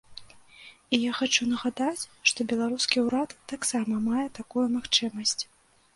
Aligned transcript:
І 0.97 0.99
я 1.01 1.11
хачу 1.17 1.41
нагадаць, 1.51 2.09
што 2.31 2.47
беларускі 2.53 3.05
ўрад 3.09 3.37
таксама 3.53 4.03
мае 4.11 4.27
такую 4.39 4.65
магчымасць. 4.79 5.41